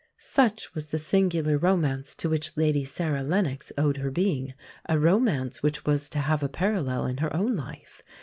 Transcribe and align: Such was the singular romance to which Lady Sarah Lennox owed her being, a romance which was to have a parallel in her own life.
Such 0.17 0.73
was 0.73 0.89
the 0.89 0.97
singular 0.97 1.59
romance 1.59 2.15
to 2.15 2.27
which 2.27 2.57
Lady 2.57 2.83
Sarah 2.83 3.21
Lennox 3.21 3.71
owed 3.77 3.97
her 3.97 4.09
being, 4.09 4.55
a 4.89 4.97
romance 4.97 5.61
which 5.61 5.85
was 5.85 6.09
to 6.09 6.17
have 6.17 6.41
a 6.41 6.49
parallel 6.49 7.05
in 7.05 7.17
her 7.17 7.31
own 7.35 7.55
life. 7.55 8.01